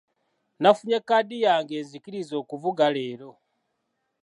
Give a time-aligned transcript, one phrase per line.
[0.61, 3.31] Nafunye kaadi yange enzikiriza okuvuga leero.